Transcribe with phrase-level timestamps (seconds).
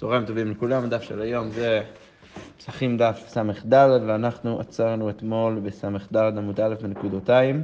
[0.00, 1.82] צהריים טובים לכולם, הדף של היום זה
[2.58, 3.74] פסחים דף ס"ד,
[4.06, 7.62] ואנחנו עצרנו אתמול בס"ד עמוד א' בנקודותיים,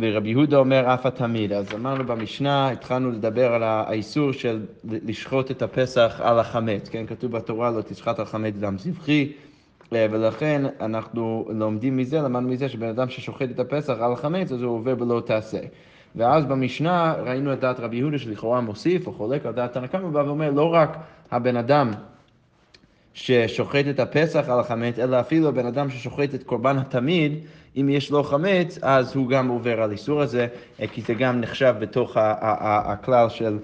[0.00, 1.52] ורבי יהודה אומר אף התמיד.
[1.52, 7.06] אז אמרנו במשנה, התחלנו לדבר על האיסור של לשחוט את הפסח על החמץ, כן?
[7.06, 9.32] כתוב בתורה לא תשחט על חמץ דם זבחי.
[9.92, 14.74] ולכן אנחנו לומדים מזה, למדנו מזה שבן אדם ששוחט את הפסח על החמץ, אז הוא
[14.74, 15.60] עובר בלא תעשה.
[16.16, 20.06] ואז במשנה ראינו את דעת רבי יהודה שלכאורה מוסיף או חולק על דעת תנא קמא,
[20.12, 20.96] ואומר לא רק
[21.30, 21.90] הבן אדם
[23.14, 27.32] ששוחט את הפסח על החמץ, אלא אפילו הבן אדם ששוחט את קורבן התמיד,
[27.76, 30.46] אם יש לו חמץ, אז הוא גם עובר על איסור הזה,
[30.92, 33.58] כי זה גם נחשב בתוך הכלל של,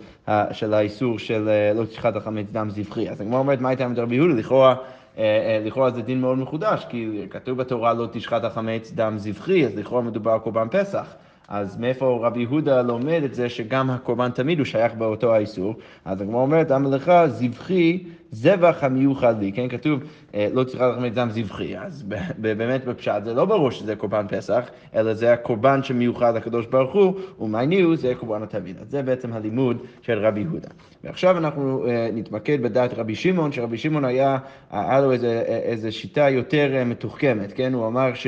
[0.52, 3.08] של האיסור של אה, לא תשחט החמץ דם זבחי.
[3.08, 4.34] אז הגמרא אומרת, מה הייתה עם רבי יהודה?
[4.34, 4.74] לכאורה...
[5.18, 9.66] אה, אה, לכאורה זה דין מאוד מחודש, כי כתוב בתורה לא תשחט החמץ דם זבחי,
[9.66, 11.06] אז לכאורה מדובר על קורבן פסח.
[11.48, 15.74] אז מאיפה רבי יהודה לומד את זה שגם הקורבן תמיד הוא שייך באותו האיסור?
[16.04, 19.68] אז הגמרא אומרת, אמר לך, זבחי זבח המיוחד לי, כן?
[19.68, 20.00] כתוב,
[20.34, 21.78] אה, לא צריכה את דם זבחי.
[21.78, 22.04] אז
[22.38, 27.14] באמת בפשט זה לא ברור שזה קורבן פסח, אלא זה הקורבן שמיוחד לקדוש ברוך הוא,
[27.40, 28.76] ומעניהו זה קורבן התמיד.
[28.80, 30.68] אז זה בעצם הלימוד של רבי יהודה.
[31.04, 34.38] ועכשיו אנחנו אה, נתמקד בדעת רבי שמעון, שרבי שמעון היה,
[34.70, 35.12] היה לו
[35.48, 37.74] איזו שיטה יותר אה, מתוחכמת, כן?
[37.74, 38.26] הוא אמר ש...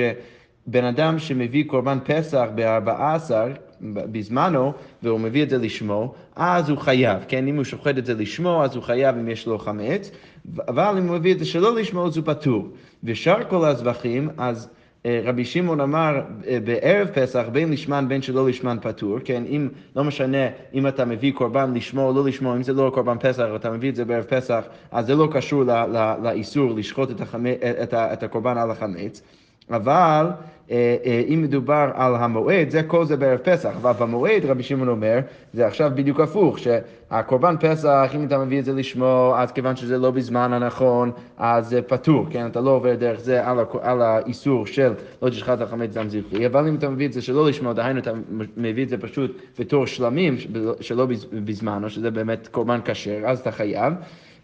[0.67, 3.31] בן אדם שמביא קורבן פסח ב-14
[3.83, 7.48] בזמנו, והוא מביא את זה לשמו, אז הוא חייב, כן?
[7.48, 10.11] אם הוא שוחט את זה לשמו, אז הוא חייב אם יש לו חמץ,
[10.69, 12.69] אבל אם הוא מביא את זה שלא לשמו, אז הוא פטור.
[13.05, 14.69] ושאר כל הזבחים, אז...
[15.06, 19.69] אה, רבי שמעון אמר אה, בערב פסח, בין לשמן בין שלא לשמן פטור, כן, אם,
[19.97, 23.45] לא משנה אם אתה מביא קורבן לשמו או לא לשמו, אם זה לא קורבן פסח,
[23.56, 25.65] אתה מביא את זה בערב פסח, אז זה לא קשור
[26.23, 27.47] לאיסור לשחוט את, החמ...
[27.83, 29.23] את, את הקורבן על החמץ.
[29.70, 30.27] אבל
[30.70, 34.89] אה, אה, אם מדובר על המועד, זה כל זה בערב פסח, אבל במועד רבי שמעון
[34.89, 35.19] אומר,
[35.53, 39.98] זה עכשיו בדיוק הפוך, שהקורבן פסח, אם אתה מביא את זה לשמו, אז כיוון שזה
[39.98, 42.47] לא בזמן הנכון, אז זה פטור, כן?
[42.47, 46.47] אתה לא עובר דרך זה על, על האיסור של לא תשחט על חמץ דם זכרי,
[46.47, 48.12] אבל אם אתה מביא את זה שלא לשמו, דהיינו אתה
[48.56, 50.37] מביא את זה פשוט בתור שלמים,
[50.81, 53.93] שלא בזמן, או שזה באמת קורבן כשר, אז אתה חייב.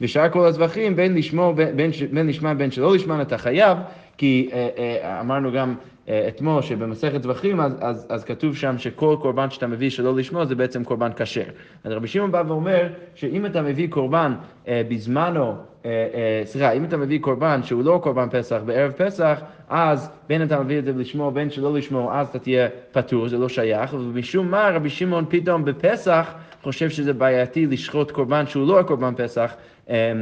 [0.01, 3.79] ושאר כל הזבחים, בין לשמו, בין, בין, בין בין שלא לשמן, אתה חייב,
[4.21, 5.75] כי אה, אה, אמרנו גם
[6.09, 10.47] אה, אתמול שבמסכת זבחים, אז, אז, אז כתוב שם שכל קורבן שאתה מביא שלא לשמו
[10.47, 11.45] זה בעצם קורבן כשר.
[11.85, 14.35] אז רבי שמעון בא ואומר שאם אתה מביא קורבן
[14.69, 15.55] אה, בזמנו,
[15.85, 20.43] אה, אה, סליחה, אם אתה מביא קורבן שהוא לא קורבן פסח בערב פסח, אז בין
[20.43, 23.95] אתה מביא את זה לשמו, בין שלא לשמו, אז אתה תהיה פטור, זה לא שייך,
[23.95, 29.55] ומשום מה רבי שמעון פתאום בפסח חושב שזה בעייתי לשחוט קורבן שהוא לא הקורבן פסח.
[29.91, 30.13] אה,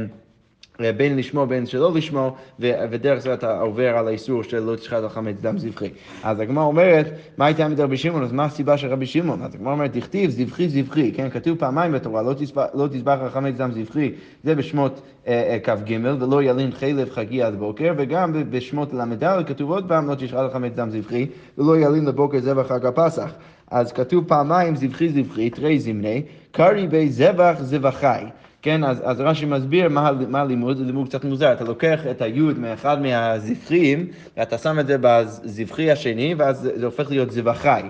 [0.97, 5.09] בין לשמו בין שלא לשמו, ודרך זה אתה עובר על האיסור של לא תשחט על
[5.09, 5.89] חמץ דם זבחי.
[6.23, 7.05] אז הגמרא אומרת,
[7.37, 8.23] מה הייתה עמדת רבי שמעון?
[8.23, 9.41] אז מה הסיבה של רבי שמעון?
[9.41, 11.29] אז הגמרא אומרת, תכתיב זבחי זבחי, כן?
[11.29, 12.33] כתוב פעמיים בתורה, לא,
[12.73, 14.11] לא תזבח על חמץ דם זבחי,
[14.43, 19.71] זה בשמות אה, אה, כ"ג, ולא ילין חלב חגי עד בוקר, וגם בשמות ל"ד כתוב
[19.71, 23.33] עוד פעם, לא תשחט על חמץ דם זבחי, ולא ילין לבוקר זבח חג הפסח.
[23.71, 28.23] אז כתוב פעמיים זבחי זבחי, תרי זמני, קרי בי זבח זבחי.
[28.61, 32.21] כן, אז, אז רש"י מסביר מה, מה הלימוד, זה לימוד קצת מוזר, אתה לוקח את
[32.21, 37.81] היוד מאחד מהזבחים, ואתה שם את זה בזבחי השני, ואז זה הופך להיות זבחי.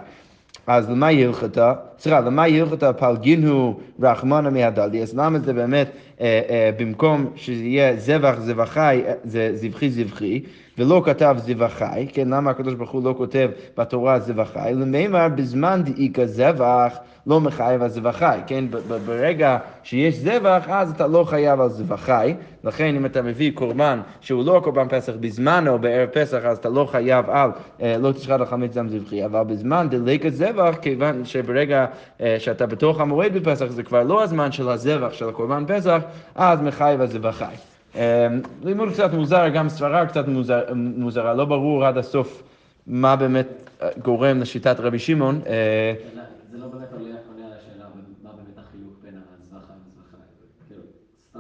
[0.68, 1.74] אז למה יהיה הלכתה?
[2.00, 5.02] סליחה, למה הלכתה פלגינו רחמנה מהדלי?
[5.02, 5.88] אז למה זה באמת,
[6.22, 10.42] אה, אה, במקום שזה יהיה זבח זבחי, אה, זה זבחי זבחי,
[10.78, 14.72] ולא כתב זבחי, כן, למה הקדוש ברוך הוא לא כותב בתורה זבחי?
[14.74, 18.66] למימר בזמן דאיכא זבח לא מחייב על זבחי, כן,
[19.06, 22.34] ברגע שיש זבח אז אתה לא חייב על זבחי,
[22.64, 26.70] לכן אם אתה מביא קורבן שהוא לא קורבן פסח בזמן או בערב פסח אז אתה
[26.70, 27.52] לא חייב על
[28.00, 31.86] לא תשחט על חמץ דם זבחי, אבל בזמן דליקת זבח, כיוון שברגע
[32.40, 36.02] שאתה בתוך המועד בפסח זה כבר לא הזמן של הזבח של הקורבן פסח,
[36.36, 37.56] אז מחייב על זבחי.
[37.96, 38.28] אה,
[38.64, 42.44] לימוד קצת מוזר, גם סברה קצת מוזר, מוזרה, לא ברור עד הסוף
[42.88, 43.48] מה באמת
[44.04, 45.42] גורם לשיטת רבי שמעון.
[46.52, 47.86] זה לא באמת עולה על השאלה
[48.24, 50.18] מה באמת החילוק בין הזבחה לזבחה,
[50.68, 50.82] כאילו,
[51.30, 51.40] סתם.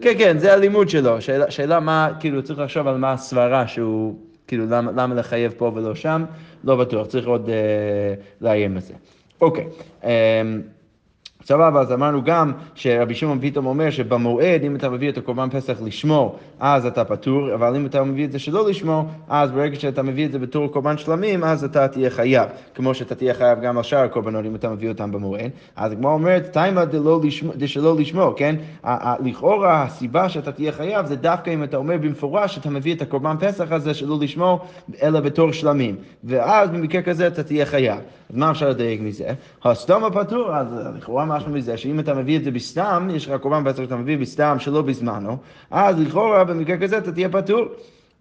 [0.00, 1.20] כן, כן, זה הלימוד שלו.
[1.20, 4.14] שאלה, שאלה מה, כאילו, צריך לחשוב על מה הסברה שהוא,
[4.46, 6.24] כאילו, למה, למה לחייב פה ולא שם,
[6.64, 8.94] לא בטוח, צריך עוד אה, לעיין בזה.
[9.40, 9.66] אוקיי.
[10.04, 10.42] אה,
[11.44, 15.78] סבבה, אז אמרנו גם שרבי שמעון פתאום אומר שבמועד, אם אתה מביא את הקורבן פסח
[15.84, 20.02] לשמו, אז אתה פטור, אבל אם אתה מביא את זה שלא לשמו, אז ברגע שאתה
[20.02, 22.48] מביא את זה בתור קורבן שלמים, אז אתה תהיה חייב.
[22.74, 25.50] כמו שאתה תהיה חייב גם על שאר הקורבנות אם אתה מביא אותם במועד.
[25.76, 26.84] אז הגמרא אומרת, תימא
[27.56, 28.56] דשלא לשמו, כן?
[29.24, 33.36] לכאורה הסיבה שאתה תהיה חייב זה דווקא אם אתה אומר במפורש שאתה מביא את הקורבן
[33.40, 34.60] פסח הזה שלא לשמו,
[35.02, 35.96] אלא בתור שלמים.
[36.24, 37.98] ואז במקרה כזה אתה תהיה חייב.
[38.30, 39.34] אז מה אפשר לדייק מזה?
[39.64, 40.66] הסתם הפטור, אז
[40.96, 44.18] לכאורה משהו מזה, שאם אתה מביא את זה בסתם, יש לך קורבן פסח שאתה מביא
[44.18, 45.36] בסתם שלא בזמנו,
[45.70, 47.64] אז לכאורה במקרה כזה אתה תהיה פטור.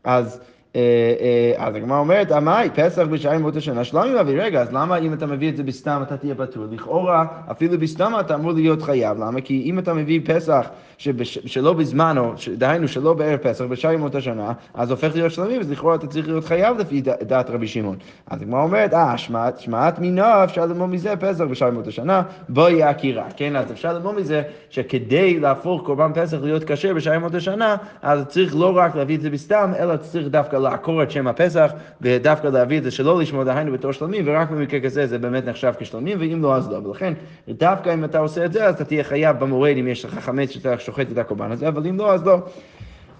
[0.03, 0.41] אז...
[0.75, 0.81] אה,
[1.19, 5.13] אה, אז הגמרא אומרת, עמאי, פסח בשעה ימות השנה, שלומי מביא, רגע, אז למה אם
[5.13, 6.65] אתה מביא את זה בסתם אתה תהיה פטור?
[6.71, 9.41] לכאורה, אפילו בסתם אתה אמור להיות חייב, למה?
[9.41, 14.51] כי אם אתה מביא פסח שבש, שלא בזמנו, דהיינו שלא בערב פסח, בשעה ימות השנה,
[14.73, 17.95] אז הופך להיות שלומי, אז לכאורה אתה צריך להיות חייב לפי דעת רבי שמעון.
[18.27, 22.83] אז הגמרא אומרת, אה, שמעת, שמעת מינה, אפשר ללמוד מזה פסח בשעה ימות השנה, בואי
[22.83, 23.55] עקירה, כן?
[23.55, 28.55] אז אפשר ללמוד מזה שכדי להפוך קורבן פסח להיות כשר בשעה ימות השנה, אז צריך
[28.55, 31.71] לא רק להביא את זה בסתם, אלא צריך דווקא לעקור את שם הפסח,
[32.01, 35.73] ודווקא להביא את זה שלא לשמור דהיינו בתור שלמים, ורק במקרה כזה זה באמת נחשב
[35.79, 36.87] כשלמים, ואם לא אז לא.
[36.87, 37.13] ולכן,
[37.49, 40.49] דווקא אם אתה עושה את זה, אז אתה תהיה חייב במועד אם יש לך חמץ
[40.49, 42.37] שאתה שוחט את הקורבן הזה, אבל אם לא, אז לא.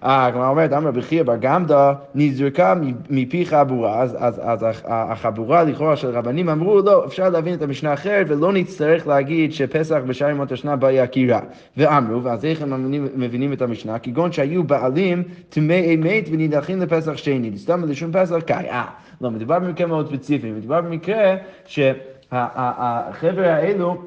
[0.02, 2.76] הגמרא אומרת, אמר רבי חייא בר גמדא נזרקה
[3.10, 7.94] מפי חבורה, אז, אז, אז החבורה לכאורה של רבנים אמרו, לא, אפשר להבין את המשנה
[7.94, 11.40] אחרת ולא נצטרך להגיד שפסח בשער ימות השנה באי עקירה.
[11.78, 14.00] ואמרו, ואז איך הם מבינים, מבינים את המשנה?
[14.00, 18.70] כגון שהיו בעלים טמאי מת ונידחים לפסח שני, סתם לשום פסח קאי.
[18.70, 18.86] אה,
[19.22, 21.36] לא, מדובר במקרה מאוד ספציפי, מדובר במקרה
[21.66, 23.98] שהחבר'ה האלו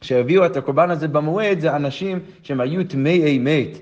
[0.00, 3.78] שהביאו את הקורבן הזה במועד זה אנשים שהם היו טמאי מת.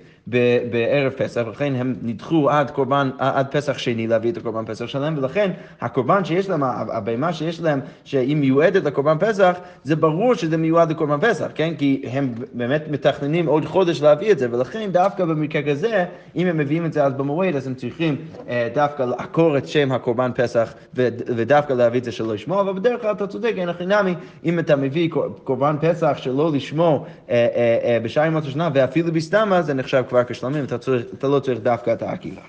[0.70, 5.18] בערב פסח, לכן הם נדחו עד קורבן, עד פסח שני להביא את הקורבן פסח שלהם,
[5.18, 5.50] ולכן
[5.80, 11.20] הקורבן שיש להם, הבהמה שיש להם, שהיא מיועדת לקורבן פסח, זה ברור שזה מיועד לקורבן
[11.20, 11.74] פסח, כן?
[11.78, 16.04] כי הם באמת מתכננים עוד חודש להביא את זה, ולכן דווקא במקרה כזה,
[16.36, 18.16] אם הם מביאים את זה אז במועד, אז הם צריכים
[18.48, 23.02] אה, דווקא לעקור את שם הקורבן פסח, ודווקא להביא את זה שלא לשמור, אבל בדרך
[23.02, 24.14] כלל אתה צודק, אין הכי נמי,
[24.44, 25.10] אם אתה מביא
[25.44, 27.46] קורבן פסח שלא לשמור אה,
[27.84, 31.60] אה, בשעה ימות השנה, ואפילו בסתמה, זה נחשב כבר כשלמים, אתה, צריך, אתה לא צריך
[31.60, 32.42] דווקא את העקירה.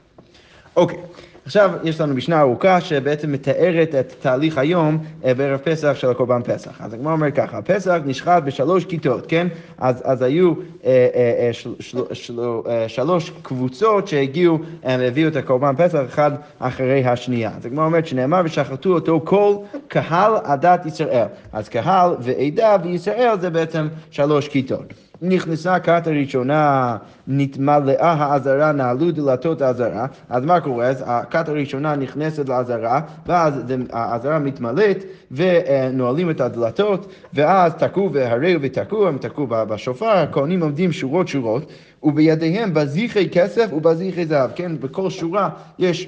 [0.76, 0.98] אוקיי,
[1.46, 6.42] עכשיו יש לנו משנה ארוכה שבעצם מתארת את תהליך היום אה, בערב פסח של הקורבן
[6.44, 6.82] פסח.
[6.82, 9.48] אז הגמרא אומר ככה, הפסח נשחט בשלוש כיתות, כן?
[9.78, 10.54] אז, אז היו
[10.86, 12.40] אה, אה, של, של, של,
[12.88, 17.52] שלוש קבוצות שהגיעו והביאו את הקורבן פסח אחד אחרי השנייה.
[17.58, 19.56] אז הגמרא אומרת שנאמר ושחטו אותו כל
[19.88, 21.26] קהל עדת ישראל.
[21.54, 24.94] אז קהל ועדה וישראל זה בעצם שלוש כיתות.
[25.22, 26.98] נכנסה הכת הראשונה,
[27.28, 30.86] נתמלאה העזרה, נעלו דלתות העזרה, אז מה קורה?
[30.86, 33.54] אז הכת הראשונה נכנסת לעזרה, ואז
[33.92, 41.28] העזרה מתמלאת, ונועלים את הדלתות, ואז תקעו והריעו ותקעו, הם תקעו בשופר, הכהנים עומדים שורות
[41.28, 41.72] שורות,
[42.04, 44.72] ובידיהם בזיחי כסף ובזיחי זהב, כן?
[44.80, 46.08] בכל שורה יש...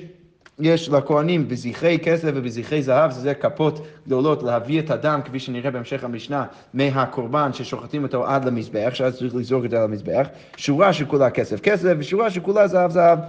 [0.66, 6.04] יש לכהנים בזכרי כסף ובזכרי זהב, שזה כפות גדולות להביא את הדם, כפי שנראה בהמשך
[6.04, 10.28] המשנה, מהקורבן ששוחטים אותו עד למזבח, שאז צריך לזרוק את זה על המזבח,
[10.58, 13.20] שורה שכולה כסף כסף ושורה שכולה זהב זהב.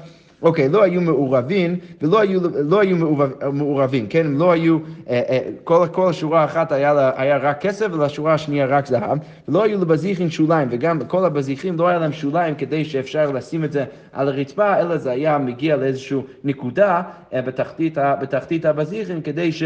[0.44, 2.96] אוקיי, לא היו מעורבים ולא היו, לא היו
[3.52, 4.26] מעורבים, כן?
[4.26, 8.66] הם לא היו, אה, אה, כל, כל שורה אחת היה, היה רק כסף ולשורה השנייה
[8.66, 9.18] רק זהב,
[9.48, 13.72] ולא היו לבזיחים שוליים, וגם כל הבזיחים לא היה להם שוליים כדי שאפשר לשים את
[13.72, 17.02] זה על הרצפה, אלא זה היה מגיע לאיזושהי נקודה
[17.34, 19.62] אה, בתחתית, בתחתית הבזיחים כדי ש...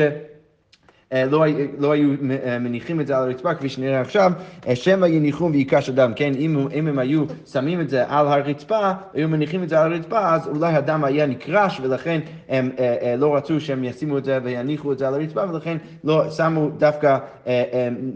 [1.12, 1.44] אה, לא,
[1.78, 2.10] לא היו
[2.44, 4.32] אה, מניחים את זה על הרצפה, כפי שנראה עכשיו,
[4.68, 6.32] אה, שמא יניחום ויקש אדם, כן?
[6.38, 10.34] אם, אם הם היו שמים את זה על הרצפה, היו מניחים את זה על הרצפה,
[10.34, 12.70] אז אולי הדם היה נקרש, ולכן הם
[13.18, 17.18] לא רצו שהם ישימו את זה ויניחו את זה על הרצפה, ולכן לא שמו דווקא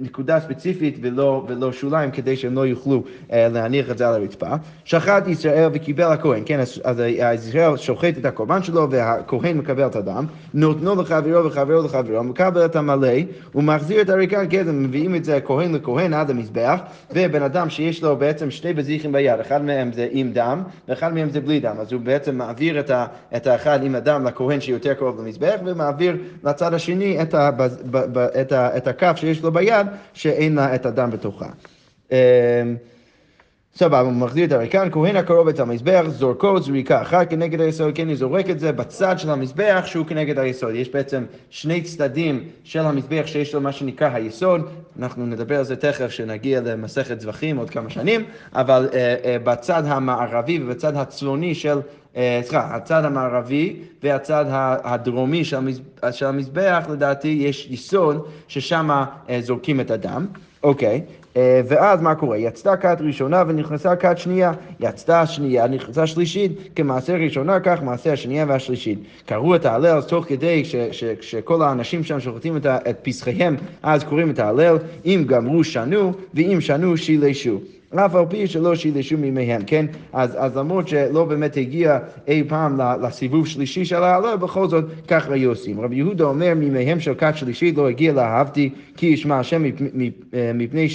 [0.01, 4.55] נקודה ספציפית ולא, ולא שוליים, כדי שהם לא יוכלו להניח את זה על הרצפה.
[4.85, 6.61] שחט ישראל וקיבל הכהן, כן?
[6.85, 7.03] אז
[7.35, 12.77] ישראל שוחט את הקורבן שלו, והכהן מקבל את הדם, נותנו לחברו וחברו לחברו, מקבל את
[12.91, 13.09] המלא,
[13.53, 18.03] הוא מחזיר את הריקה גזם, מביאים את זה כהן לכהן עד המזבח, ובן אדם שיש
[18.03, 21.77] לו בעצם שני בזיחים ביד, אחד מהם זה עם דם, ואחד מהם זה בלי דם,
[21.81, 26.17] אז הוא בעצם מעביר את, ה, את האחד עם הדם לכהן שיותר קרוב למזבח, ומעביר
[26.45, 30.75] לצד השני את, הבז, ב, ב, את, ה, את הכף שיש לו ביד, שאין לה
[30.75, 31.49] את הדם בתוכה.
[33.75, 38.09] סבבה, הוא מחזיר את הריקן, כהן הקרוב את המזבח, זורקו זריקה אחת כנגד היסוד, כן,
[38.09, 40.75] הוא זורק את זה בצד של המזבח שהוא כנגד היסוד.
[40.75, 45.77] יש בעצם שני צדדים של המזבח שיש לו מה שנקרא היסוד, אנחנו נדבר על זה
[45.77, 48.25] תכף כשנגיע למסכת זבחים עוד כמה שנים,
[48.55, 48.97] אבל uh, uh,
[49.45, 51.79] בצד המערבי ובצד הצפוני של,
[52.15, 54.45] uh, סליחה, הצד המערבי והצד
[54.85, 55.81] הדרומי של, המז...
[56.11, 60.27] של המזבח, לדעתי יש יסוד ששם uh, זורקים את הדם.
[60.63, 62.39] אוקיי, אה, ואז מה קורה?
[62.39, 64.53] יצתה כת ראשונה ונכנסה כת שנייה.
[64.81, 68.99] יצתה השנייה, נכנסה שלישית, כמעשה ראשונה, כך מעשה השנייה והשלישית.
[69.27, 70.63] קראו את ההלל תוך כדי
[71.21, 76.61] שכל האנשים שם שוחטים את, את פסחיהם, אז קוראים את ההלל, אם גמרו שנו, ואם
[76.61, 77.61] שנו שילשו.
[77.97, 79.87] אף על פי שלא שילשו מימיהם, כן?
[80.13, 85.29] אז, אז למרות שלא באמת הגיע אי פעם לסיבוב שלישי של ההלל, בכל זאת כך
[85.29, 85.81] היו עושים.
[85.81, 90.89] רבי יהודה אומר, מימיהם של כת שלישית לא הגיע לאהבתי כי ישמע השם אה, מפני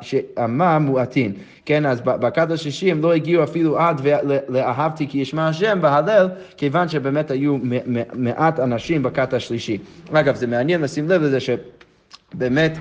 [0.00, 1.32] שעמה מועטין.
[1.64, 4.00] כן, אז בכת השישי הם לא הגיעו אפילו עד
[4.48, 7.56] לאהבתי כי ישמע השם בהלל, כיוון שבאמת היו
[8.12, 9.78] מעט אנשים בכת השלישי.
[10.12, 11.50] אגב, זה מעניין לשים לב לזה ש...
[12.34, 12.78] באמת,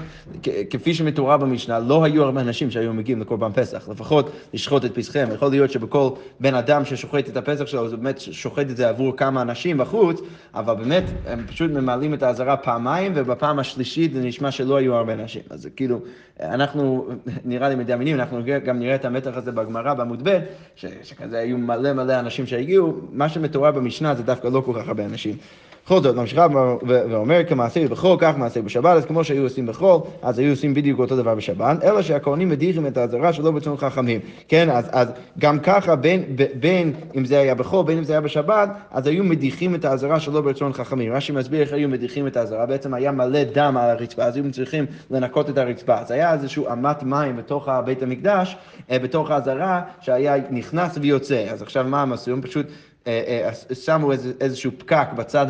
[0.70, 5.32] כפי שמתואר במשנה, לא היו הרבה אנשים שהיו מגיעים לקורבן פסח, לפחות לשחוט את פסחיהם.
[5.32, 9.18] יכול להיות שבכל בן אדם ששוחט את הפסח שלו, זה באמת שוחט את זה עבור
[9.18, 10.22] כמה אנשים בחוץ,
[10.54, 15.14] אבל באמת, הם פשוט ממלאים את האזהרה פעמיים, ובפעם השלישית זה נשמע שלא היו הרבה
[15.14, 15.42] אנשים.
[15.50, 16.00] אז כאילו,
[16.42, 17.08] אנחנו,
[17.46, 20.40] נראה לי מדמיינים, אנחנו גם נראה את המתח הזה בגמרא בעמוד ב',
[20.76, 25.06] שכזה היו מלא מלא אנשים שהגיעו, מה שמתואר במשנה זה דווקא לא כל כך הרבה
[25.06, 25.38] אנשים.
[25.86, 30.00] בכל זאת, ממשיכה ו- ואומר כמעשה בחול, כך מעשה בשבת, אז כמו שהיו עושים בחול,
[30.22, 34.20] אז היו עושים בדיוק אותו דבר בשבת, אלא שהכהנים מדיחים את האזהרה שלא ברצון חכמים.
[34.48, 35.08] כן, אז, אז
[35.40, 36.24] גם ככה, בין,
[36.60, 40.20] בין אם זה היה בחול, בין אם זה היה בשבת, אז היו מדיחים את האזהרה
[40.20, 41.14] שלא ברצון חכמים.
[41.14, 44.52] רש"י מסביר איך היו מדיחים את האזהרה, בעצם היה מלא דם על הרצפה, אז היו
[44.52, 45.98] צריכים לנקות את הרצפה.
[46.00, 48.58] אז היה איזשהו אמת מים בתוך בית המקדש,
[48.92, 51.46] אה, בתוך האזהרה, שהיה נכנס ויוצא.
[51.52, 52.32] אז עכשיו מה הם עשו?
[52.32, 52.66] הם פשוט...
[53.08, 55.46] אה, אה, שמו איזה, איזשהו פקק בצד,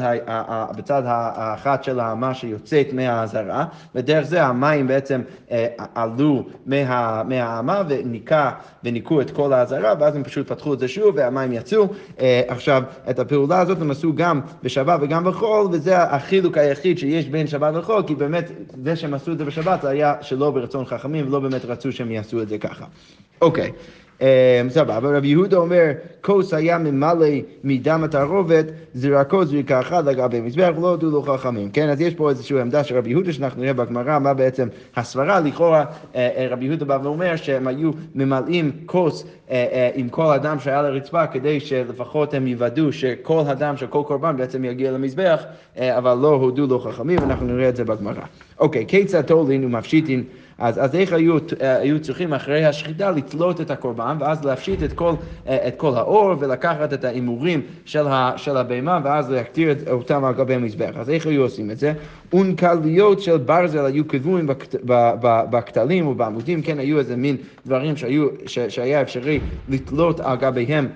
[0.78, 3.66] בצד האחת של האמה שיוצאת מהאזהרה,
[3.96, 8.52] ודרך זה המים בעצם אה, עלו מה, מהאמה וניקה,
[8.84, 11.88] וניקו את כל האזהרה, ואז הם פשוט פתחו את זה שוב והמים יצאו.
[12.20, 17.28] אה, עכשיו, את הפעולה הזאת הם עשו גם בשבת וגם בחול, וזה החילוק היחיד שיש
[17.28, 18.52] בין שבת וחול, כי באמת
[18.84, 22.12] זה שהם עשו את זה בשבת זה היה שלא ברצון חכמים, ולא באמת רצו שהם
[22.12, 22.86] יעשו את זה ככה.
[23.42, 23.66] אוקיי.
[23.66, 24.01] אה,
[24.70, 27.28] סבבה, רבי יהודה אומר, כוס היה ממלא
[27.64, 31.70] מדם התערובת, זרקו זריקה אחת לגבי מזבח, ולא הודו לו חכמים.
[31.70, 35.40] כן, אז יש פה איזושהי עמדה של רבי יהודה, שאנחנו נראה בגמרא מה בעצם הסברה,
[35.40, 35.86] לכאורה
[36.16, 40.80] אה, אה, רבי יהודה בא ואומר שהם היו ממלאים כוס אה, עם כל הדם שהיה
[40.80, 45.44] על הרצפה, כדי שלפחות הם יוודאו שכל הדם של כל קורבן בעצם יגיע למזבח,
[45.80, 48.24] אבל לא הודו לו חכמים, ואנחנו נראה את זה בגמרא.
[48.60, 50.24] אוקיי, כיצד תולין ומפשיטין
[50.58, 54.94] אז, אז איך היו, אה, היו צריכים אחרי השחיטה לתלות את הקורבן ואז להפשיט את
[54.94, 55.14] כל,
[55.48, 58.06] אה, את כל האור ולקחת את ההימורים של,
[58.38, 60.92] של הבהמה ואז להקטיר את- אותם על גבי המזבח.
[60.96, 61.94] אז איך היו עושים את זה?
[62.34, 64.04] אונקליות של ברזל היו
[64.86, 70.88] ב- בכתלים ובעמודים, כן, היו איזה מין דברים שהיו, ש, שהיה אפשרי לתלות על גביהם.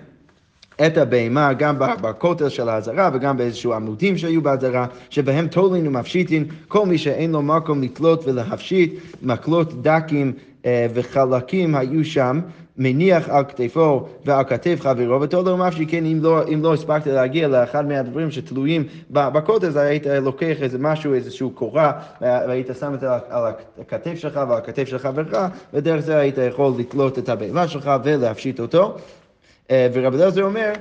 [0.85, 6.85] את הבהמה גם בכותל של האזהרה וגם באיזשהו עמודים שהיו באזהרה, שבהם תולין ומפשיטין, כל
[6.85, 10.33] מי שאין לו מקום לתלות ולהפשיט, מקלות דקים
[10.65, 12.39] אה, וחלקים היו שם.
[12.77, 17.47] מניח על כתפו ועל כתף חברו, ותולו ומפשיט, כן, אם לא, אם לא הספקת להגיע
[17.47, 21.91] לאחד מהדברים שתלויים בכותל, אז היית לוקח איזה משהו, איזשהו קורה,
[22.21, 23.43] והיית שם את זה על
[23.81, 25.37] הכתף שלך ועל הכתף של חברך,
[25.73, 28.97] ודרך זה היית יכול לתלות את הבהמה שלך ולהפשיט אותו.
[29.71, 30.73] אה, ורבי אליעזר אומר,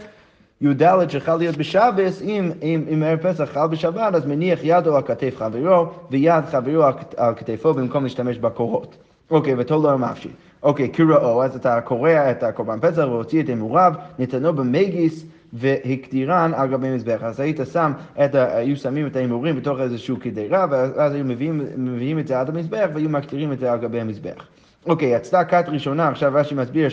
[0.60, 5.02] י"ד שחל להיות בשבס, אם, אם, אם ערב פסח חל בשבת, אז מניח ידו על
[5.02, 6.84] כתף חברו, ויד חברו
[7.16, 8.96] על, כתפו במקום להשתמש בקורות.
[9.30, 10.28] אוקיי, ותולו המפשי.
[10.62, 16.68] אוקיי, קראו, אז אתה קורע את הקורבן פסח והוציא את הימוריו, נתנו במגיס והקדירן על
[16.68, 17.22] גבי מזבח.
[17.22, 17.92] אז היית שם,
[18.24, 22.40] את ה, היו שמים את ההימורים בתוך איזשהו קדירה, ואז היו מביאים, מביאים את זה
[22.40, 24.46] עד המזבח, והיו מקטירים את זה על גבי המזבח.
[24.86, 26.88] אוקיי, כת ראשונה, עכשיו רש"י מסביר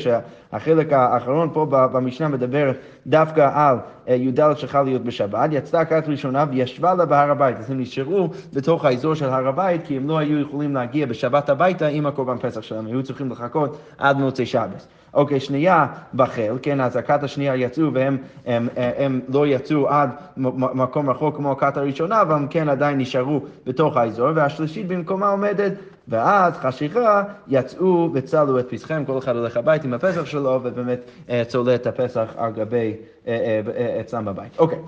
[0.51, 2.71] שהחלק האחרון פה במשנה מדבר
[3.07, 3.77] דווקא על
[4.07, 8.29] אה, י"ד שחל להיות בשבת, יצאה כת ראשונה וישבה לה בהר הבית, אז הם נשארו
[8.53, 12.37] בתוך האזור של הר הבית, כי הם לא היו יכולים להגיע בשבת הביתה עם הקורבן
[12.37, 14.87] פסח שלהם, היו צריכים לחכות עד מוצאי שבת.
[15.13, 20.09] אוקיי, שנייה בחיל, כן, אז הכת השנייה יצאו והם הם, הם, הם לא יצאו עד
[20.37, 25.71] מקום רחוק כמו הכת הראשונה, אבל הם כן עדיין נשארו בתוך האזור, והשלישית במקומה עומדת,
[26.07, 31.43] ואז חשיכה יצאו וצלו את פסחיהם, כל אחד הולך הביתה עם הפסח שלו, ובאמת אה,
[31.47, 32.95] צולה את הפסח על גבי,
[33.27, 34.59] אה, אה, אה, אצלם בבית.
[34.59, 34.79] אוקיי.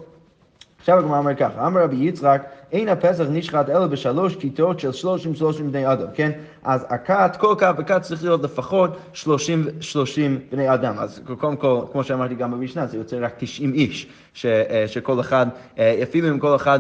[0.79, 5.35] עכשיו הגמרא אומר ככה, אמר רבי יצחק, אין הפסח נשחט אלא בשלוש כיתות של שלושים
[5.35, 6.31] שלושים בני אדם, כן?
[6.63, 10.95] אז הכת, כל כת וכת צריך להיות לפחות שלושים שלושים בני אדם.
[10.97, 14.45] אז קודם כל, כמו שאמרתי גם במשנה, זה יוצא רק תשעים איש, ש,
[14.87, 15.47] שכל אחד,
[16.03, 16.79] אפילו אם כל אחד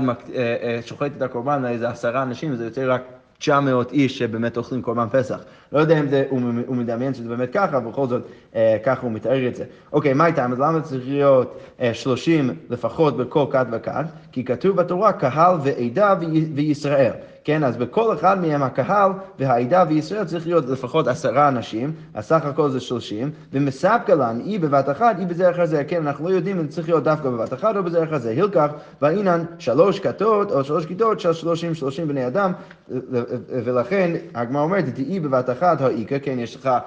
[0.85, 3.01] שוחט את הקורבן לאיזה עשרה אנשים, זה יוצא רק
[3.43, 5.39] 900 איש שבאמת אוכלים קורבן פסח.
[5.71, 8.21] לא יודע אם זה, הוא, הוא מדמיין שזה באמת ככה, אבל בכל זאת
[8.55, 9.63] אה, ככה הוא מתאר את זה.
[9.93, 10.51] אוקיי, מה איתם?
[10.51, 13.91] אז למה צריך להיות אה, 30 לפחות בכל כת וכת?
[14.31, 17.11] כי כתוב בתורה קהל ועדה וי- וישראל.
[17.43, 22.69] כן, אז בכל אחד מהם הקהל והעדה וישראל צריך להיות לפחות עשרה אנשים, הסך הכל
[22.69, 26.59] זה שלושים, ומספקה לן, אי בבת אחת, אי בזה אחר זה, כן, אנחנו לא יודעים
[26.59, 28.71] אם צריך להיות דווקא בבת אחת או בזה אחר זה, הילקח,
[29.01, 32.51] והאינן שלוש כתות או שלוש כיתות של שלושים שלושים בני אדם,
[33.49, 36.81] ולכן הגמרא אומרת, תהי בבת אחת האיכא, כן, יש לך אה,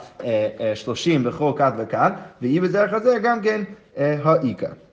[0.61, 3.63] אה, שלושים בכל כת וכת, ואי בזה אחר זה גם כן
[3.97, 4.86] אה, האיכא.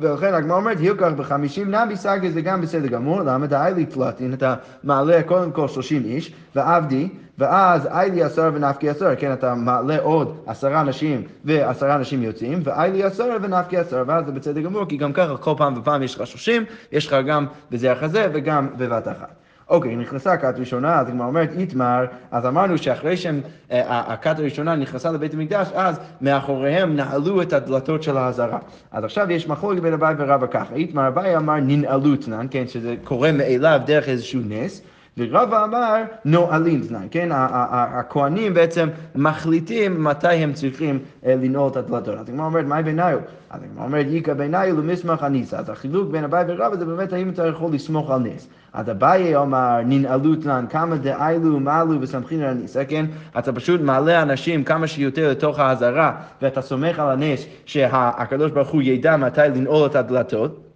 [0.00, 4.54] ולכן הגמרא אומרת, הילקח בחמישים נבי סגי זה גם בסדר גמור, למה דאיילי פלטין, אתה
[4.84, 10.36] מעלה קודם כל שלושים איש, ועבדי, ואז איילי עשר ונפקי עשר, כן, אתה מעלה עוד
[10.46, 15.12] עשרה אנשים ועשרה אנשים יוצאים, ואיילי עשר ונפקי עשר, ואז זה בסדר גמור, כי גם
[15.12, 19.08] ככה כל פעם ופעם יש לך שלושים, יש לך גם בזה אחרי זה וגם בבת
[19.08, 19.39] אחת.
[19.70, 25.34] אוקיי, נכנסה הכת הראשונה, אז הגמרא אומרת איתמר, אז אמרנו שאחרי שהכת הראשונה נכנסה לבית
[25.34, 28.58] המקדש, אז מאחוריהם נעלו את הדלתות של האזהרה.
[28.92, 32.94] אז עכשיו יש מחלוקת בין אביי ורבא ככה, איתמר אביי אמר ננעלו תנן, כן, שזה
[33.04, 34.82] קורה מאליו דרך איזשהו נס.
[35.20, 37.28] ורבא אמר נועלים תנן, כן?
[37.32, 42.18] הכהנים בעצם מחליטים מתי הם צריכים אה, לנעול את הדלתות.
[42.18, 43.18] אז הגמרא אומרת, מהי ביניו?
[43.50, 45.58] אז הגמרא אומרת, איכא ביניו למסמך הניסה.
[45.58, 48.48] אז החילוק בין אביי ורבא זה באמת האם אתה יכול לסמוך על נס.
[48.72, 53.06] אז אביי אומר, ננעלו תנן, כמה דאיילו מעלו וסמכין על הניסה, כן?
[53.38, 56.12] אתה פשוט מעלה אנשים כמה שיותר לתוך האזהרה,
[56.42, 60.69] ואתה סומך על הנס שהקדוש ברוך הוא ידע מתי לנעול את הדלתות.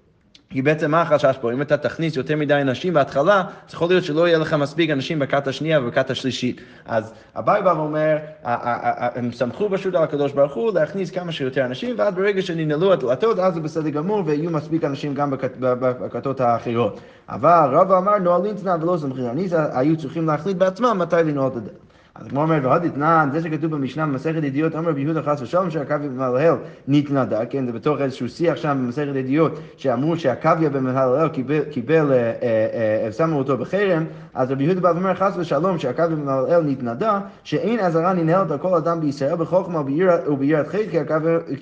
[0.51, 1.53] כי בעצם מה החשש פה?
[1.53, 5.19] אם אתה תכניס יותר מדי אנשים בהתחלה, אז יכול להיות שלא יהיה לך מספיק אנשים
[5.19, 6.61] בכת השנייה ובכת השלישית.
[6.87, 11.95] אז אביי בא ואומר, הם סמכו פשוט על הקדוש ברוך הוא להכניס כמה שיותר אנשים,
[11.99, 17.01] ואז ברגע שננעלו הדלתות, אז זה בסדר גמור, ויהיו מספיק אנשים גם בכתות האחרות.
[17.29, 19.25] אבל רב אמר נועלין תנא ולא סמכין,
[19.73, 21.84] היו צריכים להחליט בעצמם מתי לנעול את הדלת.
[22.15, 26.09] אז כמו אומר, ועוד אתנן, זה שכתוב במשנה במסכת ידיעות, אומר ביהודה חס ושלום שהקוויה
[26.09, 26.55] במהלהל
[26.89, 32.17] נתנדה, כן, זה בתוך איזשהו שיח שם במסכת ידיעות, שאמרו שהקוויה במהלהל קיבל, קיבל אה,
[32.17, 34.05] אה, אה, שמו אותו בחרם,
[34.35, 38.75] אז רבי יהודה בא ואומר חס ושלום שהקוויה במהלהל נתנדה, שאין אזהרה ננהלת על כל
[38.75, 39.83] אדם בישראל בחוכמה
[40.27, 41.03] וביראת חטא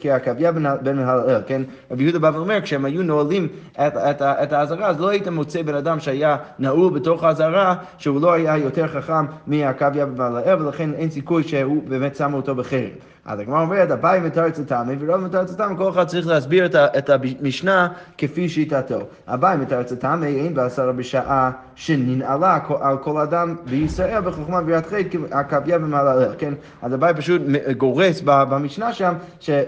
[0.00, 5.00] כעכביה במהלהל, כן, רבי יהודה בא ואומר, כשהם היו נועלים את, את, את האזהרה, אז
[5.00, 10.06] לא היית מוצא בן אדם שהיה נעול בתוך האזהרה, שהוא לא היה יותר חכם מהקוויה
[10.06, 10.41] במהלהל.
[10.46, 12.90] לערב, ולכן אין סיכוי שהוא באמת שם אותו בחרם.
[13.24, 17.88] אז הגמרא אומרת, אביי מתרץ לטעמי ורוב מתרץ לטעמי, כל אחד צריך להסביר את המשנה
[18.18, 18.98] כפי שיטתו.
[19.26, 26.34] אביי מתרץ לטעמי, אין בעשרה בשעה שננעלה על כל אדם בישראל בחוכמה ובירת חטא במעלה,
[26.38, 26.54] כן?
[26.82, 27.42] אז אביי פשוט
[27.76, 29.14] גורס במשנה שם,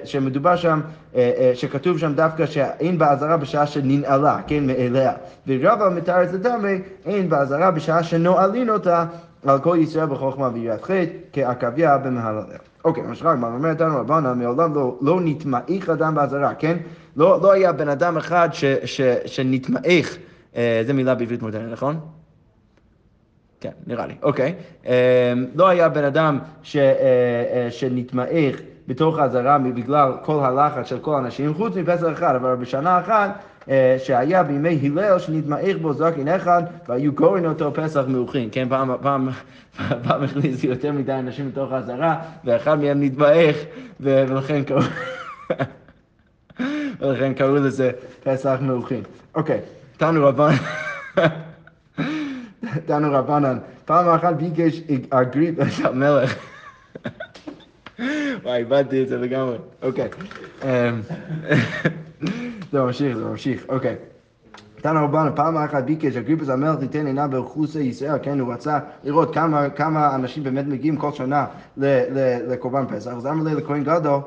[0.05, 0.81] שמדובר שם,
[1.15, 5.13] אה, אה, שכתוב שם דווקא שאין באזהרה בשעה שננעלה, כן, מאליה.
[5.47, 9.05] ורבא מתרץ לטעמי, אין באזהרה בשעה שנועלין אותה.
[9.47, 12.61] על כל ישראל בחוכמה ויראת חטא, כעכביה במהללך.
[12.85, 16.77] אוקיי, מה שרק אומר אותנו רבנה, מעולם לא, לא נתמעיך אדם באזהרה, כן?
[17.17, 20.19] לא, לא היה בן אדם אחד ש, ש, שנתמעיך,
[20.57, 22.01] אה, זו מילה בעברית מודרנית, נכון?
[23.61, 24.55] כן, נראה לי, אוקיי.
[24.87, 30.99] אה, לא היה בן אדם ש, אה, אה, שנתמעיך בתוך האזהרה בגלל כל הלחץ של
[30.99, 33.31] כל האנשים, חוץ מפסח אחד, אבל בשנה אחת
[33.99, 39.29] שהיה בימי הלל שנתמעך בו זקן אחד והיו קוראים אותו פסח מלוכין, כן, פעם, פעם,
[40.05, 43.57] פעם הכניסו יותר מדי אנשים לתוך האזהרה ואחד מהם נתמעך
[44.01, 44.81] ולכן קראו...
[47.01, 47.91] ולכן קראו לזה
[48.23, 49.03] פסח מלוכין.
[49.35, 49.61] אוקיי,
[49.97, 50.57] תנו רבנן,
[52.87, 56.37] תנו רבנן, פעם אחת ביקש אגריפ את המלך
[58.43, 59.57] וואי, איבדתי את זה לגמרי.
[59.83, 60.09] אוקיי.
[62.73, 63.65] זה ממשיך, זה ממשיך.
[63.69, 63.97] אוקיי.
[64.77, 69.35] תנא רבנו, פעם אחת ביקש אגריפס המלך ליתן עיניו באוכלוסי ישראל, כן, הוא רצה לראות
[69.35, 74.21] כמה, כמה אנשים באמת מגיעים כל שנה לקורבן פסח, אז אמר לי לכהן גדול,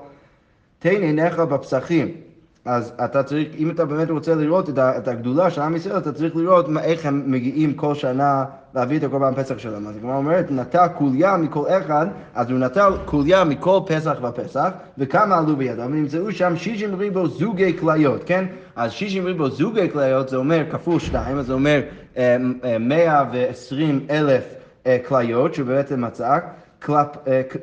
[0.79, 2.26] תן עיניך בפסחים.
[2.67, 6.36] אז אתה צריך, אם אתה באמת רוצה לראות את הגדולה של עם ישראל, אתה צריך
[6.36, 9.88] לראות איך הם מגיעים כל שנה להביא את הקורבן פסח שלהם.
[9.88, 15.38] אז הגמרא אומרת, נטע קוליה מכל אחד, אז הוא נטע קוליה מכל פסח ופסח, וכמה
[15.38, 18.45] עלו בידו, ונמצאו שם שישים ריבו זוגי כליות, כן?
[18.75, 21.82] אז שישים ריבו זוגי כליות זה אומר כפול שתיים, אז זה אומר
[22.17, 24.43] אה, אה, מאה ועשרים אלף
[24.88, 26.43] אה, כליות, שהוא בעצם מצק.
[26.89, 27.03] אה,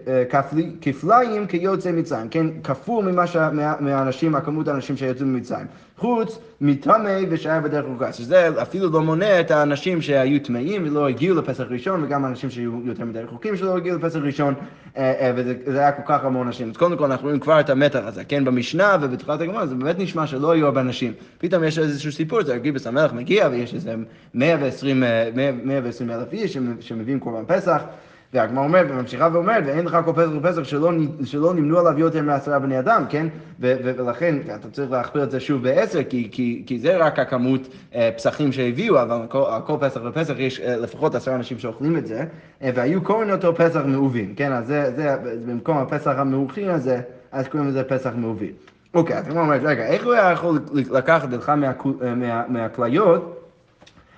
[0.08, 0.24] אה,
[0.80, 3.24] כפליים כיוצאי מצרים, כן, כפול ממה
[3.80, 5.66] מהאנשים, הכמות האנשים שיצאו ממצרים.
[5.98, 11.36] חוץ מטמא ושהיה בדרך ארוכה, שזה אפילו לא מונע את האנשים שהיו טמאים ולא הגיעו
[11.36, 14.54] לפסח ראשון, וגם האנשים שהיו יותר מדי רחוקים שלא הגיעו לפסח ראשון,
[14.96, 16.70] אה, וזה היה כל כך המון אנשים.
[16.70, 19.98] אז קודם כל אנחנו רואים כבר את המתח הזה, כן, במשנה ובתחילת הגמרא זה באמת
[19.98, 21.12] נשמע שלא היו הרבה אנשים.
[21.38, 23.94] פתאום יש איזשהו סיפור, זה אגיבס המלך מגיע ויש איזה
[24.34, 25.02] 120
[26.10, 27.82] אלף איש שמביאים קורבן פסח.
[28.34, 30.90] והגמרא אומרת, וממשיכה ואומרת, ואין לך כל פסח ופסח שלא,
[31.24, 33.26] שלא נמנו עליו יותר מעשרה בני אדם, כן?
[33.60, 37.18] ו- ו- ולכן אתה צריך להכפיל את זה שוב בעשר, כי, כי, כי זה רק
[37.18, 37.60] הכמות
[37.94, 41.96] אה, פסחים שהביאו, אבל על כל, כל פסח ופסח יש אה, לפחות עשרה אנשים שאוכלים
[41.96, 42.24] את זה,
[42.62, 44.52] אה, והיו קוראים אותו פסח מעובין, כן?
[44.52, 45.16] אז זה, זה
[45.46, 47.00] במקום הפסח המעוכין הזה,
[47.32, 48.52] אז קוראים לזה פסח מעובין.
[48.94, 53.33] אוקיי, אז הגמרא אומרת, רגע, איך הוא היה יכול לקחת לך מהכו- אה, מה- מהכליות?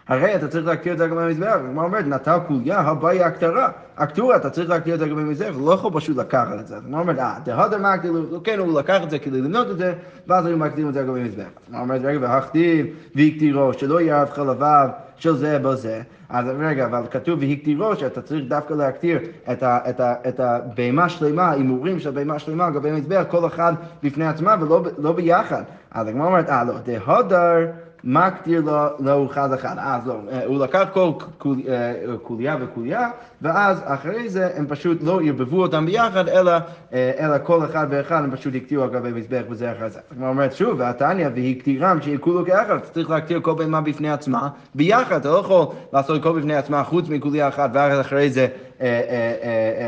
[0.09, 3.69] הרי אתה צריך להקטיר את זה על גבי המזבח, הגמרא אומרת, נטל קוליה, הבעיה הקטרה.
[3.97, 6.67] הקטורה, אתה צריך להקטיר את זה על גבי המזבח, הוא לא יכול פשוט לקחת את
[6.67, 6.77] זה.
[6.77, 9.95] הגמרא אומרת, אה, דהדר מה, כאילו, כן, הוא לקח את זה כדי למנות את זה,
[10.27, 11.45] ואז היו מקטירים את זה על גבי המזבח.
[11.69, 16.03] הגמרא אומרת, רגע, והכתיב והקטירו, שלא יערב חלביו של זה בזה.
[16.29, 19.19] אז רגע, אבל כתוב והקטירו, שאתה צריך דווקא להקטיר
[19.53, 23.47] את, ה, את, ה, את הבהמה שלמה, הימורים של בהמה שלמה על גבי המזבח, כל
[23.47, 25.63] אחד בפני עצמה ולא לא ביחד.
[25.91, 27.67] אז הגמרא אומרת, אה, לא, דהדר
[28.09, 29.77] מקטיר לו, לו אחד.
[29.79, 31.93] אז לא, אה, הוא לקח כל קול- אה,
[32.23, 33.11] קוליה וקוליה,
[33.43, 36.53] ואז אחרי זה הם פשוט לא ערבבו אותם ביחד, אלא,
[36.93, 40.01] אה, אלא כל אחד ואחד הם פשוט הקטירו על גבי מזבח וזה אחרי זה.
[40.13, 45.17] הגמרא אומרת שוב, והתניא והקטירם שיהיה כולו כאחד, צריך להקטיר כל בהמה בפני עצמה, ביחד,
[45.17, 48.51] אתה לא יכול לעשות כל בפני עצמה חוץ מקוליה אחת, ואז אחרי זה אה, אה,
[48.51, 48.76] אה, אה,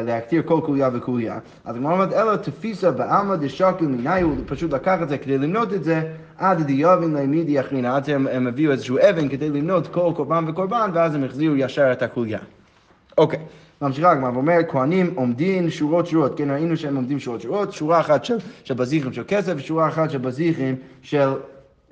[0.05, 1.39] להקטיר כל קוליה וקוליה.
[1.65, 5.73] אז הגמרא אומרת, אלא תפיסה בעלמא דשקל מיני, הוא פשוט לקח את זה כדי למנות
[5.73, 6.03] את זה,
[6.39, 10.91] עד דיובין לימידי אחרינה, עד שהם הם הביאו איזשהו אבן כדי למנות כל קורבן וקורבן,
[10.95, 12.39] ואז הם החזירו ישר את הקוליה.
[13.19, 13.41] אוקיי,
[13.83, 18.25] ממשיכה הגמרא ואומרת, כהנים עומדים שורות שורות, כן, ראינו שהם עומדים שורות שורות, שורה אחת
[18.25, 21.29] של, של בזיחים של כסף ושורה אחת של בזיחים של,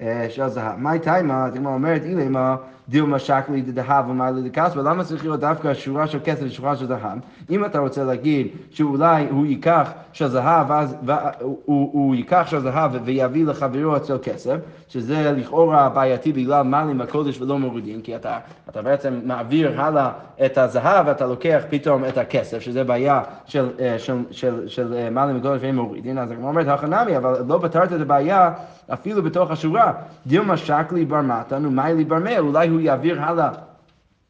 [0.01, 0.79] אה, של זהב.
[0.79, 2.57] מאי תימה, הגמרא אומרת, אילי מה
[2.89, 6.87] דילמה שקלי דדהב ומה לי לכספה, למה צריך להיות דווקא שורה של כסף ושורה של
[6.87, 7.19] זהב?
[7.51, 12.61] אם אתה רוצה להגיד שאולי הוא ייקח של זהב, ואז ו- הוא, הוא, ייקח של
[12.61, 14.57] זהב ויביא לחברו אצל כסף,
[14.89, 20.11] שזה לכאורה בעייתי בגלל מעלים בקודש ולא מורידים, כי אתה, אתה בעצם מעביר הלאה
[20.47, 25.11] את הזהב ואתה לוקח פתאום את הכסף, שזה בעיה של, אה, של, של, של אה,
[25.11, 28.51] מעלים בקודש ואין מורידים, אז הגמרא אומרת, הכנמי, אבל לא פתרת את הבעיה
[28.93, 29.93] אפילו בתוך השורה.
[30.27, 33.51] דילמה שקלי בר מתן ומיילי בר מאה, אולי הוא יעביר הלאה.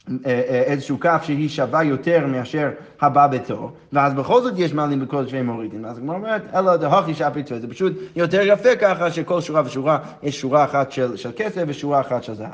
[0.09, 5.01] אה, אה, איזשהו כף שהיא שווה יותר מאשר הבא בתור, ואז בכל זאת יש מעלים
[5.01, 5.85] בקודש והם מורידים.
[5.85, 10.41] אז הגמרא אומרת, אלא דהכי שהפיצוי, זה פשוט יותר יפה ככה שכל שורה ושורה יש
[10.41, 12.51] שורה אחת של, של כסף ושורה אחת של זהב.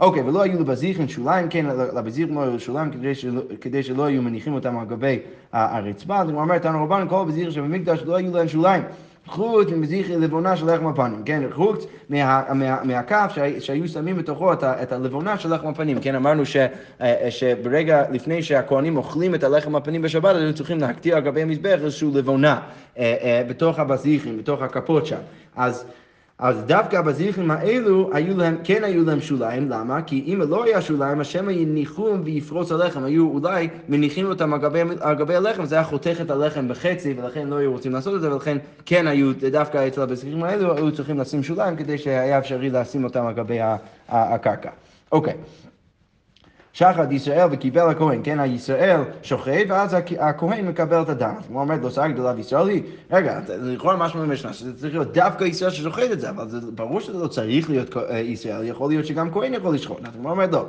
[0.00, 3.12] אוקיי, ולא היו לבזיחין שוליים, כן, לבזיחין לא היו שוליים כדי
[3.60, 5.18] כדי שלא היו מניחים אותם על גבי
[5.52, 6.18] הרצפה.
[6.18, 8.82] אז הגמרא אומרת, תנו רבן, כל הבזיחין שבמקדש לא היו להם שוליים.
[9.26, 14.52] חוץ ממזיחי לבונה של לחם הפנים, כן, חוץ מה, מה, מהכף שהי- שהיו שמים בתוכו
[14.52, 16.56] את, את הלבונה של לחם הפנים, כן, אמרנו ש,
[17.00, 21.78] אה, שברגע לפני שהכוהנים אוכלים את הלחם הפנים בשבת, היו צריכים להקטיר על גבי המזבח
[21.84, 22.60] איזושהי לבונה
[22.98, 25.16] אה, אה, בתוך הבזיחים, בתוך הכפות שם.
[25.56, 25.84] אז
[26.38, 30.02] אז דווקא בזיכרים האלו, היו להם, כן היו להם שוליים, למה?
[30.02, 34.80] כי אם לא היה שוליים, השמא יניחום ויפרוץ הלחם, היו אולי מניחים אותם על גבי,
[35.00, 38.20] על גבי הלחם, זה היה חותך את הלחם בחצי, ולכן לא היו רוצים לעשות את
[38.20, 42.70] זה, ולכן כן היו, דווקא אצל הבזיכרים האלו, היו צריכים לשים שוליים, כדי שהיה אפשרי
[42.70, 43.58] לשים אותם על גבי
[44.08, 44.70] הקרקע.
[45.12, 45.34] אוקיי.
[46.76, 51.34] שחד ישראל וקיבל הכהן, כן, הישראל שוחט, ואז הכ- הכהן מקבל את הדם.
[51.48, 55.12] הוא אומר, לא שר גדולה בישראל היא, רגע, זה לכאורה משהו במשנה, שזה צריך להיות
[55.12, 58.90] דווקא ישראל ששוחט את זה, אבל זה ברור שזה לא צריך להיות אה, ישראל, יכול
[58.90, 59.98] להיות שגם כהן יכול לשחוט.
[60.04, 60.66] אז הוא אומר, לא,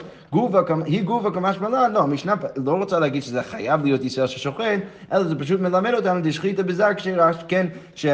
[0.85, 2.33] היא גובה כמשמעלה, לא, המשנה
[2.65, 4.79] לא רוצה להגיד שזה חייב להיות ישראל ששוחט,
[5.13, 7.67] אלא זה פשוט מלמד אותנו דשחיתא בזר כשרה, כן,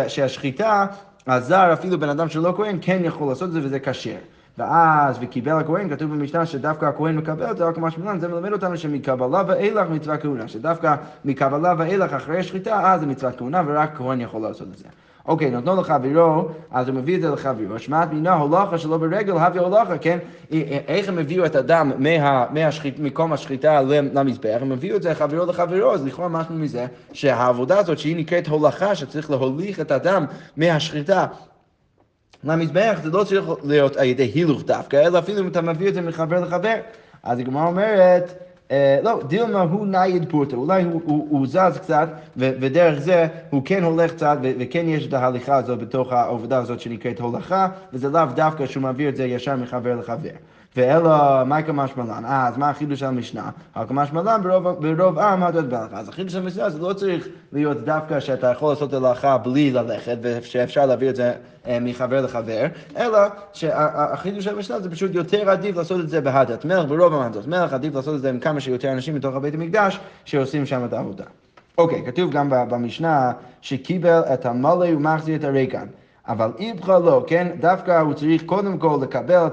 [0.07, 0.85] שהשחיטה,
[1.27, 4.15] הזר, אפילו בן אדם שלא כהן, כן יכול לעשות את זה וזה כשר.
[4.57, 8.77] ואז וקיבל הכהן, כתוב במשנה שדווקא הכהן מקבל אותו, רק משהו מלן, זה מלמד אותנו
[8.77, 14.21] שמקבלה ואילך מצווה כהונה, שדווקא מקבלה ואילך אחרי השחיטה, אז זה מצוות כהונה ורק כהן
[14.21, 14.85] יכול לעשות את זה.
[15.27, 19.61] אוקיי, נתנו לחברו, אז הוא מביא את זה לחברו, שמעת מינה הולכה שלא ברגל, הביא
[19.61, 20.17] הולכה, כן?
[20.87, 25.45] איך הם הביאו את הדם מה, מהשחית, מקום השחיטה למזבח, הם הביאו את זה חברו
[25.45, 30.25] לחברו, אז לכאורה משהו מזה, שהעבודה הזאת שהיא נקראת הולכה, שצריך להוליך את הדם
[30.57, 31.25] מהשחיטה
[32.43, 35.93] למזבח זה לא צריך להיות על ידי הילוך דווקא, אלא אפילו אם אתה מביא את
[35.93, 36.75] זה מחבר לחבר.
[37.23, 38.33] אז הגמרא אומרת,
[38.71, 44.11] אה, לא, דילמה הוא נייד פורטה, אולי הוא, זז קצת, ודרך זה הוא כן הולך
[44.11, 48.83] קצת, וכן יש את ההליכה הזאת בתוך העבודה הזאת שנקראת הולכה, וזה לאו דווקא שהוא
[48.83, 50.29] מעביר את זה ישר מחבר לחבר.
[50.75, 53.49] ואלא מייקה משמלן, אה, אז מה החידוש של המשנה?
[53.75, 55.99] מייקה משמלן ברוב, ברוב עם הדוד בהלכה.
[55.99, 60.17] אז החידוש של המשנה זה לא צריך להיות דווקא שאתה יכול לעשות הלכה בלי ללכת,
[60.21, 61.33] ושאפשר להעביר את זה
[61.67, 62.65] אה, מחבר לחבר,
[62.97, 63.19] אלא
[63.53, 67.73] שהחידוש של המשנה זה פשוט יותר עדיף לעשות את זה בהדת מלך, ברוב המדות מלך
[67.73, 71.23] עדיף לעשות את זה עם כמה שיותר אנשים מתוך הבית המקדש שעושים שם את העבודה.
[71.77, 73.31] אוקיי, כתוב גם במשנה
[73.61, 75.85] שקיבל את המלא ומחזיר את הריקן.
[76.27, 77.47] אבל איפך לא, כן?
[77.59, 79.47] דווקא הוא צריך קודם כל לקבל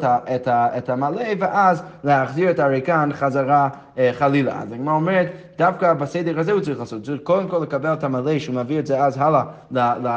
[0.78, 3.68] את, המלא ואז להחזיר את הריקן חזרה
[4.12, 4.62] חלילה.
[4.62, 8.38] אז הגמרא אומרת, דווקא בסדר הזה הוא צריך לעשות, צריך קודם כל לקבל את המלא,
[8.38, 9.42] שהוא מעביר את זה אז הלאה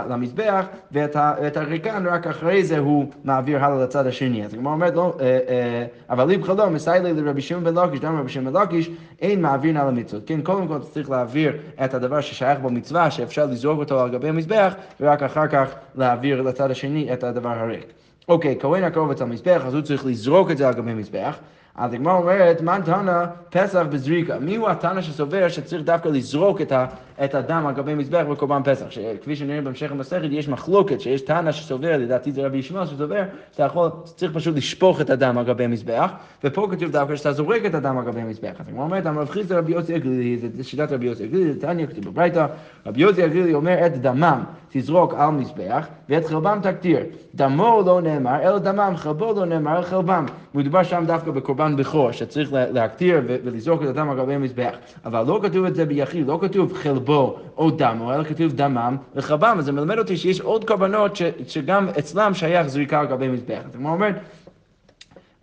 [0.10, 4.46] למזבח, ואת הריקן רק אחרי זה הוא מעביר הלאה לצד השני.
[4.46, 8.18] אז הגמרא אומרת, לא, אה, אה, אבל אם חלום, מסיילי לרבי שמעון בן לקיש, דם
[8.20, 8.90] רבי שמעון בן לקיש,
[9.22, 10.24] אין מעבירין על המצוות.
[10.26, 14.74] כן, קודם כל צריך להעביר את הדבר ששייך במצווה, שאפשר לזרוק אותו על גבי המזבח,
[15.02, 17.94] ורק אחר כך להעביר לצד השני את הדבר הריק.
[18.28, 21.38] אוקיי, כהן הקרובץ על מזבח, אז הוא צריך לזרוק את זה על גבי מזבח.
[21.76, 24.40] אז הגמרא אומרת, מן תנא פסח בזריקה.
[24.40, 26.86] מי הוא התנא שסובר שצריך דווקא לזרוק את, ה,
[27.24, 28.86] את הדם על גבי מזבח בקורבן פסח?
[28.90, 33.64] שכפי שנראה בהמשך המסכת, יש מחלוקת, שיש תנא שסובר, לדעתי זה רבי ישמעאל שסובר, שאתה
[33.64, 36.12] יכול, צריך פשוט לשפוך את הדם על גבי המזבח,
[36.44, 38.54] ופה כתוב דווקא שאתה זורק את הדם על גבי המזבח.
[38.60, 41.62] אז הגמרא אומרת, אמר רב חיסדא רבי יוסי הגלילי, זה שיטת רבי יוסי הגלילי, זה
[41.62, 42.46] תניא, כתוב בברייתא,
[42.86, 47.00] רבי יוסי הגלילי אומר, את דמם תזרוק על מזבח, ואת חלבם תקטיר.
[47.36, 50.26] דמו לא נאמר, אלא דמם, חלבו לא נאמר, אלא חלבם.
[50.54, 54.76] מדובר שם דווקא בקורבן בכור, שצריך לה- להקטיר ולזרוק את הדם על גבי המזבח.
[55.06, 59.56] אבל לא כתוב את זה ביחיד, לא כתוב חלבו או דמו, אלא כתוב דמם וחלבם.
[59.60, 63.62] אז זה מלמד אותי שיש עוד קורבנות שגם אצלם שייך זריקה על גבי מזבח.
[63.74, 64.16] כמו אומרת,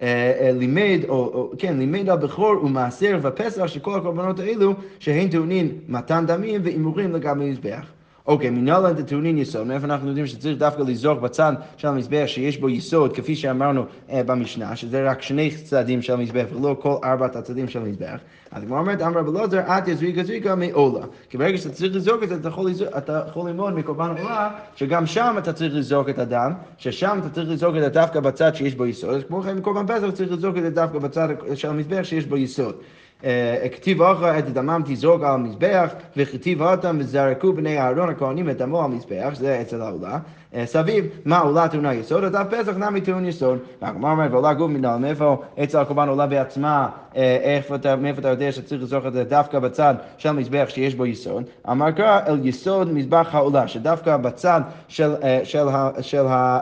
[0.03, 0.07] אה,
[0.41, 5.73] אה, לימד, או, או כן, לימד על בכור ומעשר ופסח שכל הקורבנות האלו שהן טעונים
[5.89, 7.85] מתן דמים והימורים לגבי מזבח.
[8.31, 12.69] אוקיי, מנהלן טעונים יסוד, מאיפה אנחנו יודעים שצריך דווקא לזרוק בצד של המזבח שיש בו
[12.69, 17.69] יסוד, כפי שאמרנו אה, במשנה, שזה רק שני צדדים של המזבח ולא כל ארבעת הצדדים
[17.69, 18.21] של המזבח.
[18.51, 21.07] אז כמו אומרת, אמר רבי אלעזר, את יזריקה זריקה מעולה.
[21.31, 22.29] כי ברגע שאתה צריך לזרוק את
[22.75, 27.31] זה, אתה יכול ללמוד מקורבן עולה, שגם שם אתה צריך לזרוק את הדם, ששם אתה
[27.31, 30.33] צריך לזרוק את זה דווקא בצד שיש בו יסוד, אז כמו כן מקורבן פסח צריך
[30.33, 32.75] לזרוק את זה דווקא בצד של המזבח שיש בו יסוד.
[33.25, 38.57] אה, כתיב אחרא את דמם תזרוק על המזבח, וכתיב אותם וזרקו בני אהרון הכהנים את
[38.57, 40.19] דמו על המזבח, זה אצל העולה.
[40.55, 43.59] אה, סביב, מה עולה טעונה יסוד, אותה פסח נמי טעון יסוד.
[43.83, 47.61] והגמרא אומרת, ועולה גוף מנהל, מאיפה אצל הקורבן עולה בעצמה, אה,
[48.01, 51.45] מאיפה אתה יודע שצריך לזרוק את זה דווקא בצד של המזבח שיש בו יסוד?
[51.71, 56.61] אמר קרא אל יסוד מזבח העולה, שדווקא בצד של ה...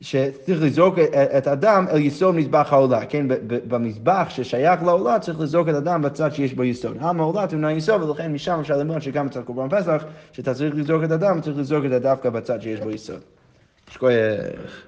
[0.00, 0.98] שצריך לזרוק
[1.38, 3.26] את- הדם אל יסוד מזבח העולה, כן?
[3.46, 6.96] במזבח ששייך לעולה צריך לזרוק את הדם בצד שיש בו יסוד.
[7.00, 11.04] העם העולה טעונה יסוד, ולכן משם אפשר ללמוד שגם אצל קורבן פסח, שאתה צריך לזרוק
[11.04, 13.20] את הדם, צריך לזרוק את זה דווקא בצד שיש בו יסוד.
[13.90, 14.82] שכוייך.